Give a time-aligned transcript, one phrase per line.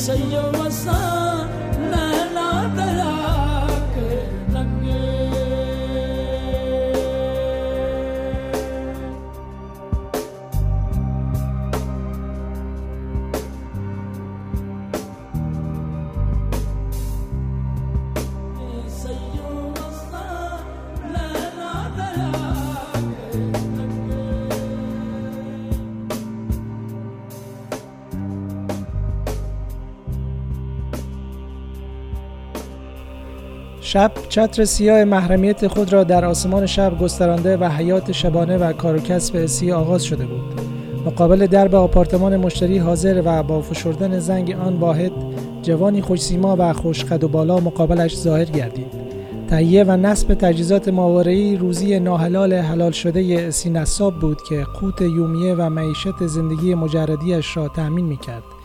[0.00, 1.29] 谁让我傻
[33.92, 38.96] شب چتر سیاه محرمیت خود را در آسمان شب گسترانده و حیات شبانه و کار
[38.96, 40.60] و کسب حسی آغاز شده بود.
[41.06, 45.12] مقابل درب آپارتمان مشتری حاضر و با فشردن زنگ آن واحد
[45.62, 48.92] جوانی خوشسیما و خوشقد و بالا مقابلش ظاهر گردید.
[49.48, 55.54] تهیه و نصب تجهیزات ماورایی روزی ناحلال حلال شده سی نصاب بود که قوت یومیه
[55.54, 58.59] و معیشت زندگی مجردیش را تأمین می‌کرد.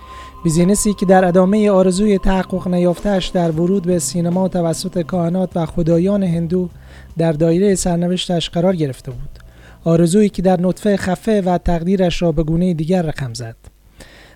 [0.46, 6.24] بیزینسی که در ادامه آرزوی تحقق نیافتهش در ورود به سینما توسط کاهنات و خدایان
[6.24, 6.70] هندو
[7.18, 9.40] در دایره سرنوشتش قرار گرفته بود.
[9.84, 13.56] آرزویی که در نطفه خفه و تقدیرش را به گونه دیگر رقم زد.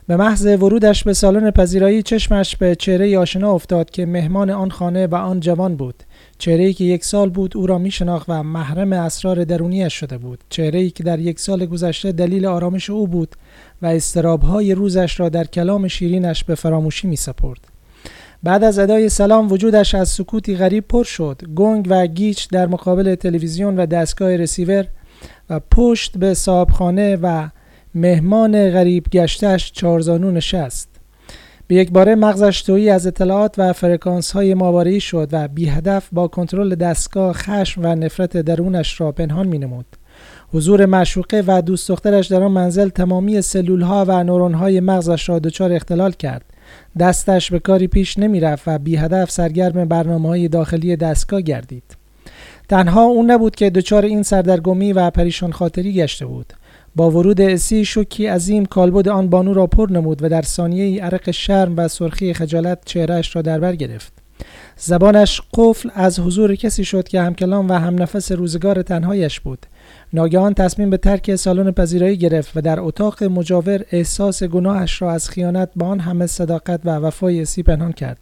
[0.07, 5.07] به محض ورودش به سالن پذیرایی چشمش به چهره آشنا افتاد که مهمان آن خانه
[5.07, 6.03] و آن جوان بود.
[6.37, 10.43] چهره‌ای که یک سال بود او را می شناخت و محرم اسرار درونیش شده بود.
[10.49, 13.35] چهره‌ای که در یک سال گذشته دلیل آرامش او بود
[13.81, 17.59] و استرابهای روزش را در کلام شیرینش به فراموشی می سپرد.
[18.43, 23.15] بعد از ادای سلام وجودش از سکوتی غریب پر شد گنگ و گیچ در مقابل
[23.15, 24.87] تلویزیون و دستگاه رسیور
[25.49, 27.49] و پشت به صاحبخانه و
[27.95, 30.89] مهمان غریب گشتش چارزانو نشست
[31.67, 36.09] به یک باره مغزش تویی از اطلاعات و فرکانس های ماورایی شد و بی هدف
[36.11, 39.85] با کنترل دستگاه خشم و نفرت درونش را پنهان می نمود.
[40.53, 45.29] حضور معشوقه و دوست دخترش در آن منزل تمامی سلول ها و نورون های مغزش
[45.29, 46.45] را دچار اختلال کرد.
[46.99, 51.83] دستش به کاری پیش نمی رفت و بی هدف سرگرم برنامه های داخلی دستگاه گردید.
[52.69, 56.53] تنها اون نبود که دچار این سردرگمی و پریشان خاطری گشته بود.
[56.95, 60.99] با ورود اسی شوکی عظیم کالبد آن بانو را پر نمود و در ثانیه ای
[60.99, 64.13] عرق شرم و سرخی خجالت چهرهش را در بر گرفت.
[64.77, 69.65] زبانش قفل از حضور کسی شد که همکلام و همنفس روزگار تنهایش بود.
[70.13, 75.29] ناگهان تصمیم به ترک سالن پذیرایی گرفت و در اتاق مجاور احساس گناهش را از
[75.29, 78.17] خیانت با آن همه صداقت و وفای اسی پنهان کرد.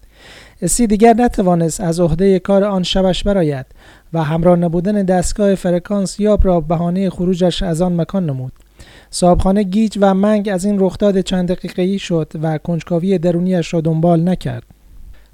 [0.61, 3.65] اسی دیگر نتوانست از عهده کار آن شبش برآید
[4.13, 8.53] و همراه نبودن دستگاه فرکانس یاب را بهانه خروجش از آن مکان نمود.
[9.09, 14.29] صاحبخانه گیج و منگ از این رخداد چند دقیقه‌ای شد و کنجکاوی درونیش را دنبال
[14.29, 14.63] نکرد.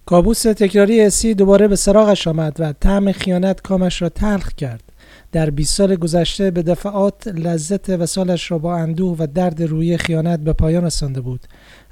[0.05, 4.83] کابوس تکراری اسی دوباره به سراغش آمد و طعم خیانت کامش را تلخ کرد.
[5.31, 10.39] در 20 سال گذشته به دفعات لذت وسالش را با اندوه و درد روی خیانت
[10.39, 11.41] به پایان رسانده بود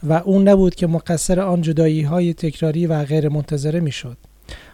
[0.03, 4.17] و اون نبود که مقصر آن جدایی های تکراری و غیر منتظره می شد.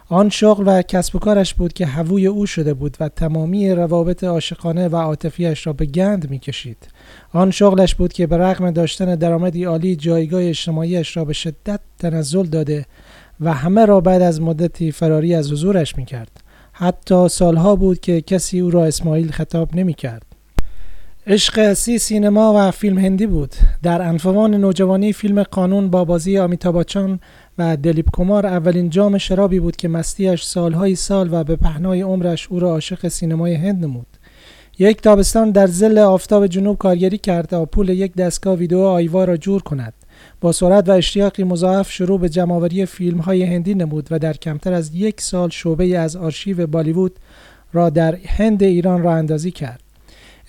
[0.08, 4.24] آن شغل و کسب و کارش بود که هووی او شده بود و تمامی روابط
[4.24, 6.88] عاشقانه و عاطفیش را به گند می کشید.
[7.32, 12.46] آن شغلش بود که به رغم داشتن درآمدی عالی جایگاه اجتماعیش را به شدت تنزل
[12.46, 12.86] داده
[13.40, 16.30] و همه را بعد از مدتی فراری از حضورش می کرد.
[16.72, 20.28] حتی سالها بود که کسی او را اسماعیل خطاب نمی کرد.
[21.30, 27.20] عشق اسی سینما و فیلم هندی بود در انفوان نوجوانی فیلم قانون با بازی آمیتاباچان
[27.58, 32.48] و دلیپ کمار اولین جام شرابی بود که مستیش سالهای سال و به پهنای عمرش
[32.50, 34.06] او را عاشق سینمای هند نمود
[34.78, 39.36] یک تابستان در زل آفتاب جنوب کارگری کرد تا پول یک دستگاه ویدیو آیوا را
[39.36, 39.94] جور کند
[40.40, 44.72] با سرعت و اشتیاقی مضاعف شروع به جمعآوری فیلم های هندی نمود و در کمتر
[44.72, 47.18] از یک سال شعبه از آرشیو بالیوود
[47.72, 49.80] را در هند ایران را اندازی کرد.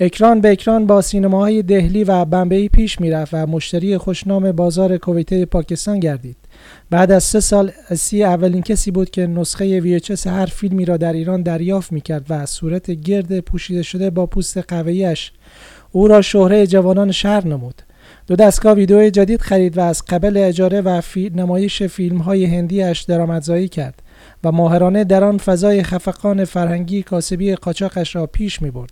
[0.02, 5.46] اکران به اکران با سینماهای دهلی و بمبئی پیش می‌رفت و مشتری خوشنام بازار کویته
[5.46, 6.38] پاکستان گردید.
[6.90, 11.14] بعد از سه سال اسی اولین کسی بود که نسخه VHS هر فیلمی را در
[11.14, 15.32] ایران دریافت می‌کرد و صورت گرد پوشیده شده با پوست قهوه‌ایش
[15.92, 17.82] او را شهره جوانان شهر نمود.
[18.30, 21.32] دو دستگاه ویدیو جدید خرید و از قبل اجاره و فی...
[21.36, 24.02] نمایش فیلم های هندیش درآمدزایی کرد
[24.44, 28.92] و ماهرانه در آن فضای خفقان فرهنگی کاسبی قاچاقش را پیش می برد.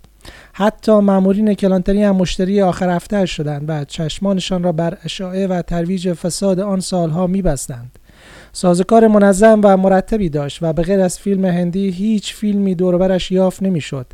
[0.53, 6.13] حتی مامورین کلانتری هم مشتری آخر هفته شدند و چشمانشان را بر اشاعه و ترویج
[6.13, 7.99] فساد آن سالها می بستند.
[8.53, 13.63] سازوکار منظم و مرتبی داشت و به غیر از فیلم هندی هیچ فیلمی دوربرش یافت
[13.63, 14.05] نمی‌شد.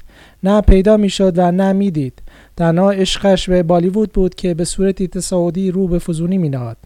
[0.44, 2.22] نه پیدا می‌شد و نه می‌دید.
[2.58, 6.78] تنها عشقش به بالیوود بود که به صورتی تصاعدی رو به فزونی مینهاد.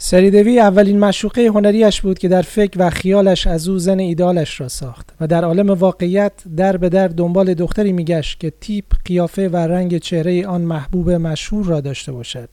[0.00, 4.68] سریدوی اولین مشوقه هنریش بود که در فکر و خیالش از او زن ایدالش را
[4.68, 9.56] ساخت و در عالم واقعیت در به در دنبال دختری میگشت که تیپ قیافه و
[9.56, 12.48] رنگ چهره آن محبوب مشهور را داشته باشد.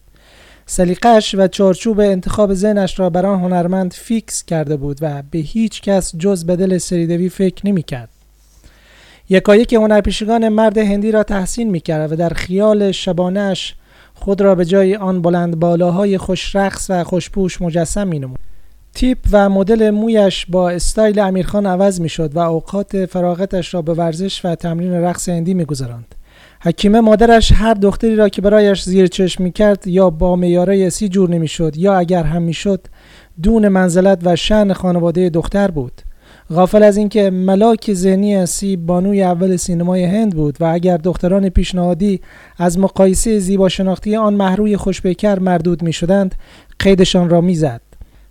[0.68, 5.82] سلیقش و چارچوب انتخاب زنش را بر آن هنرمند فیکس کرده بود و به هیچ
[5.82, 8.10] کس جز به دل سریدوی فکر نمی کرد.
[9.30, 13.76] یکایک هنرپیشگان مرد هندی را تحسین می کرد و در خیال شبانش
[14.14, 18.40] خود را به جای آن بلند بالاهای خوش رقص و خوشپوش مجسم می نمود.
[18.94, 23.94] تیپ و مدل مویش با استایل امیرخان عوض می شد و اوقات فراغتش را به
[23.94, 26.16] ورزش و تمرین رقص هندی می گذراند.
[26.66, 31.10] حکیمه مادرش هر دختری را که برایش زیر چشم می کرد یا با معیار اسی
[31.10, 32.88] جور نمی شد یا اگر هم می شد
[33.44, 36.02] دون منزلت و شأن خانواده دختر بود
[36.50, 42.22] غافل از اینکه ملاک ذهنی اسی بانوی اول سینمای هند بود و اگر دختران پیشنهادی
[42.58, 46.36] از مقایسه زیبا شناختی آن محروی خوشبکر مردود می شدند
[46.80, 47.82] قیدشان را می‌زد.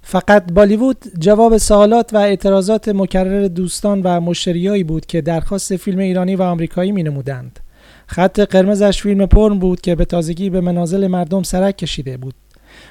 [0.02, 6.37] فقط بالیوود جواب سوالات و اعتراضات مکرر دوستان و مشتریایی بود که درخواست فیلم ایرانی
[6.37, 7.60] و آمریکایی می نمودند.
[8.06, 12.34] خط قرمزش فیلم پرن بود که به تازگی به منازل مردم سرک کشیده بود.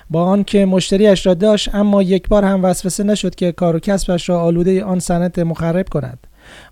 [0.09, 4.29] با آنکه مشتریش را داشت اما یک بار هم وسوسه نشد که کار و کسبش
[4.29, 6.19] را آلوده آن صنعت مخرب کند.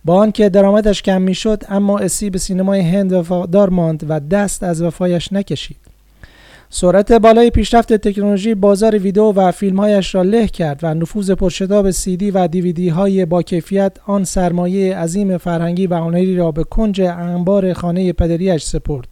[0.05, 4.81] با آنکه درآمدش کم می‌شد اما اسی به سینمای هند وفادار ماند و دست از
[4.81, 5.90] وفایش نکشید.
[6.73, 12.31] سرعت بالای پیشرفت تکنولوژی بازار ویدیو و فیلمهایش را له کرد و نفوذ پرشتاب سی‌دی
[12.31, 17.73] و دی‌وی‌دی های با کیفیت آن سرمایه عظیم فرهنگی و هنری را به کنج انبار
[17.73, 19.07] خانه پدریش سپرد.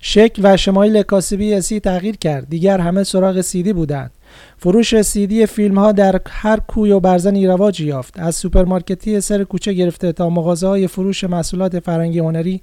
[0.00, 2.48] شکل و شمایل کاسبی اسی تغییر کرد.
[2.48, 4.10] دیگر همه سراغ سیدی بودند.
[4.58, 8.18] فروش سیدی فیلم ها در هر کوی و برزنی رواج یافت.
[8.18, 12.62] از سوپرمارکتی سر کوچه گرفته تا مغازه های فروش محصولات فرنگی هنری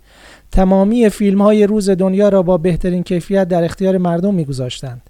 [0.51, 5.01] تمامی فیلم های روز دنیا را با بهترین کیفیت در اختیار مردم میگذاشتند.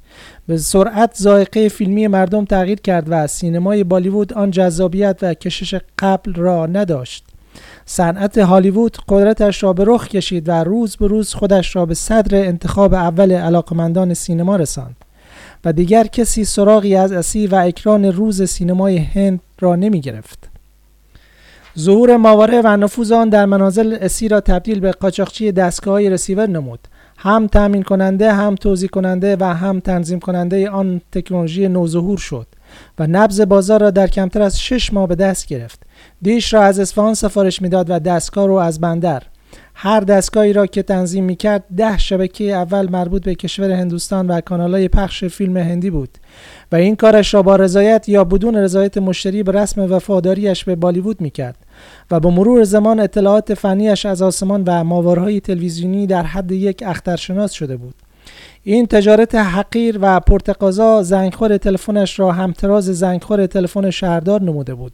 [0.48, 6.34] به سرعت ذائقه فیلمی مردم تغییر کرد و سینمای بالیوود آن جذابیت و کشش قبل
[6.34, 7.26] را نداشت.
[7.86, 12.38] صنعت هالیوود قدرتش را به رخ کشید و روز به روز خودش را به صدر
[12.48, 14.96] انتخاب اول علاقمندان سینما رساند.
[15.66, 20.50] و دیگر کسی سراغی از اسی و اکران روز سینمای هند را نمی گرفت.
[21.80, 26.50] ظهور ماوره و نفوذ آن در منازل اسی را تبدیل به قاچاقچی دستگاه های رسیور
[26.50, 26.80] نمود
[27.18, 32.48] هم تامین کننده هم توضیح کننده و هم تنظیم کننده آن تکنولوژی نوظهور شد
[33.00, 35.80] و نبض بازار را در کمتر از شش ماه به دست گرفت
[36.22, 39.24] دیش را از اصفهان سفارش می‌داد و دستگاه رو از بندر
[39.74, 44.88] هر دستگاهی را که تنظیم می‌کرد ده شبکه اول مربوط به کشور هندوستان و کانالهای
[44.88, 46.10] پخش فیلم هندی بود
[46.72, 51.22] و این کارش را با رضایت یا بدون رضایت مشتری به رسم وفاداریش به بالیوود
[51.22, 51.58] می‌کرد
[52.12, 57.52] و با مرور زمان اطلاعات فنیش از آسمان و ماورهای تلویزیونی در حد یک اخترشناس
[57.52, 57.96] شده بود.
[58.64, 64.94] این تجارت حقیر و پرتقاضا زنگخور تلفنش را همتراز زنگخور تلفن شهردار نموده بود.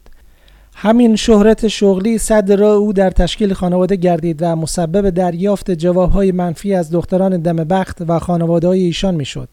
[0.80, 6.74] همین شهرت شغلی صد را او در تشکیل خانواده گردید و مسبب دریافت جوابهای منفی
[6.74, 9.48] از دختران دم بخت و خانواده ایشان می‌شد.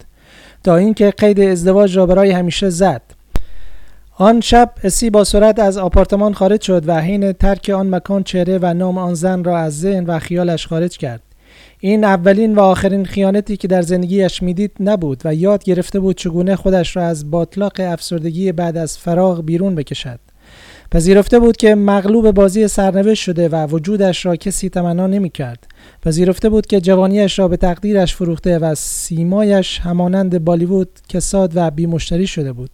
[0.63, 3.01] تا اینکه قید ازدواج را برای همیشه زد.
[4.17, 8.60] آن شب اسی با سرعت از آپارتمان خارج شد و حین ترک آن مکان چهره
[8.62, 11.22] و نام آن زن را از ذهن و خیالش خارج کرد.
[11.79, 16.55] این اولین و آخرین خیانتی که در زندگیش می‌دید نبود و یاد گرفته بود چگونه
[16.55, 20.20] خودش را از باطلاق افسردگی بعد از فراغ بیرون بکشد.
[20.95, 25.67] پذیرفته بود که مغلوب بازی سرنوشت شده و وجودش را کسی تمنا نمی کرد.
[26.01, 32.27] پذیرفته بود که جوانیش را به تقدیرش فروخته و سیمایش همانند بالیوود کساد و بیمشتری
[32.27, 32.69] شده بود.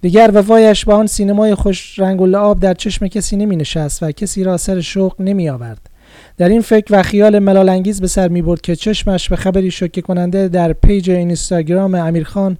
[0.00, 4.12] دیگر وفایش با آن سینمای خوش رنگ و لعاب در چشم کسی نمی نشست و
[4.12, 5.90] کسی را سر شوق نمی آورد.
[6.36, 10.02] در این فکر و خیال ملالانگیز به سر می برد که چشمش به خبری شوکه
[10.02, 12.56] کننده در پیج اینستاگرام امیرخان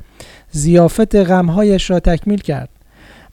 [0.50, 2.79] ضیافت غمهایش را تکمیل کرد.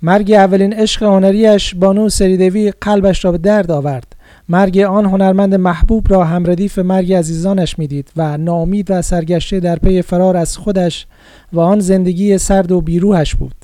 [0.01, 4.15] مرگ اولین عشق هنریش بانو سریدوی قلبش را به درد آورد.
[4.49, 10.01] مرگ آن هنرمند محبوب را همردیف مرگ عزیزانش می‌دید و ناامید و سرگشته در پی
[10.01, 11.05] فرار از خودش
[11.53, 13.55] و آن زندگی سرد و بیروهش بود.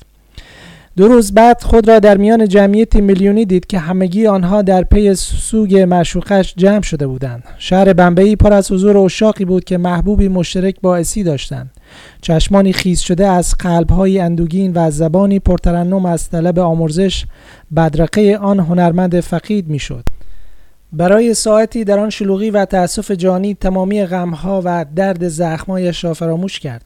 [0.96, 5.14] دو روز بعد خود را در میان جمعیت میلیونی دید که همگی آنها در پی
[5.14, 7.44] سوگ معشوقش جمع شده بودند.
[7.58, 11.70] شهر بمبئی پر از حضور اشاقی بود که محبوبی مشترک با اسی داشتند.
[12.22, 17.24] چشمانی خیز شده از قلبهای اندوگین و زبانی پرترنم از طلب آمرزش
[17.76, 20.04] بدرقه آن هنرمند فقید می‌شد.
[20.92, 26.58] برای ساعتی در آن شلوغی و تأسف جانی تمامی غمها و درد زخمایش را فراموش
[26.58, 26.84] کرد.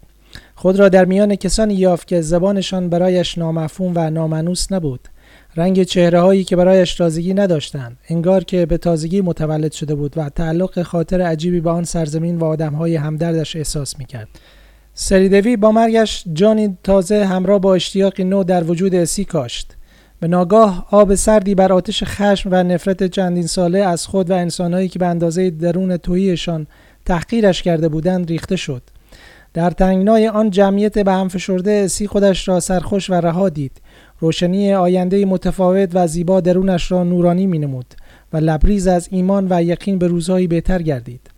[0.55, 5.09] خود را در میان کسانی یافت که زبانشان برایش نامفهوم و نامنوس نبود.
[5.57, 10.29] رنگ چهره هایی که برایش تازگی نداشتند انگار که به تازگی متولد شده بود و
[10.29, 14.29] تعلق خاطر عجیبی به آن سرزمین و آدم های همدردش احساس می‌کرد
[15.01, 19.77] سریدوی با مرگش جانی تازه همراه با اشتیاقی نو در وجود اسی کاشت.
[20.21, 24.89] به ناگاه آب سردی بر آتش خشم و نفرت چندین ساله از خود و انسانهایی
[24.89, 26.67] که به اندازه درون توهیشان
[27.05, 28.83] تحقیرش کرده بودند ریخته شد.
[29.55, 33.81] در تنگنای آن جمعیت به هم فشرده سی خودش را سرخوش و رها دید.
[34.21, 37.95] روشنی آینده متفاوت و زیبا درونش را نورانی می نمود
[38.33, 41.38] و لبریز از ایمان و یقین به روزهایی بهتر گردید.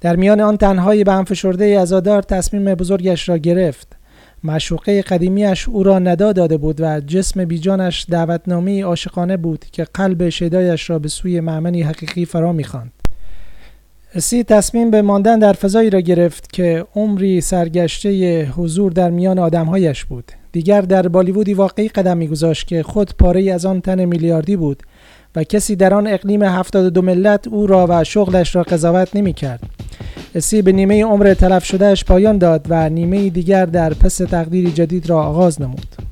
[0.00, 3.96] در میان آن تنهای به هم فشرده ازادار تصمیم بزرگش را گرفت.
[4.44, 10.28] معشوقه قدیمیش او را ندا داده بود و جسم بیجانش دعوتنامه عاشقانه بود که قلب
[10.28, 12.92] شیدایش را به سوی معمنی حقیقی فرا می‌خواند.
[14.18, 20.04] سی تصمیم به ماندن در فضایی را گرفت که عمری سرگشته حضور در میان آدمهایش
[20.04, 20.32] بود.
[20.52, 24.82] دیگر در بالیوودی واقعی قدم میگذاشت که خود پاره از آن تن میلیاردی بود
[25.36, 29.60] و کسی در آن اقلیم 72 ملت او را و شغلش را قضاوت نمی کرد.
[30.34, 35.10] اسی به نیمه عمر تلف شدهش پایان داد و نیمه دیگر در پس تقدیری جدید
[35.10, 36.09] را آغاز نمود.